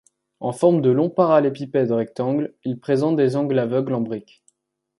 [0.39, 4.43] En forme de long parallélépipède rectangle, il présente des angles aveugles en briques.